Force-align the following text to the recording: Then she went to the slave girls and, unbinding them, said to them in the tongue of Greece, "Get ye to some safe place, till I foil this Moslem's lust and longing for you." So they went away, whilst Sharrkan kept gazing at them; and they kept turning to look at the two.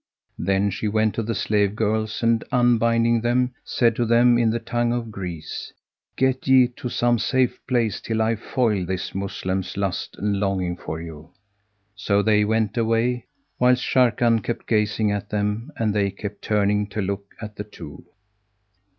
Then 0.39 0.71
she 0.71 0.87
went 0.87 1.13
to 1.13 1.21
the 1.21 1.35
slave 1.35 1.75
girls 1.75 2.23
and, 2.23 2.43
unbinding 2.51 3.21
them, 3.21 3.53
said 3.63 3.95
to 3.97 4.05
them 4.07 4.35
in 4.39 4.49
the 4.49 4.57
tongue 4.57 4.91
of 4.91 5.11
Greece, 5.11 5.71
"Get 6.15 6.47
ye 6.47 6.69
to 6.77 6.89
some 6.89 7.19
safe 7.19 7.59
place, 7.67 8.01
till 8.01 8.19
I 8.19 8.35
foil 8.35 8.83
this 8.83 9.13
Moslem's 9.13 9.77
lust 9.77 10.15
and 10.17 10.39
longing 10.39 10.75
for 10.75 10.99
you." 10.99 11.29
So 11.95 12.23
they 12.23 12.43
went 12.43 12.77
away, 12.79 13.27
whilst 13.59 13.83
Sharrkan 13.83 14.41
kept 14.41 14.65
gazing 14.65 15.11
at 15.11 15.29
them; 15.29 15.71
and 15.77 15.93
they 15.93 16.09
kept 16.09 16.41
turning 16.41 16.87
to 16.87 17.01
look 17.03 17.35
at 17.39 17.57
the 17.57 17.63
two. 17.63 18.03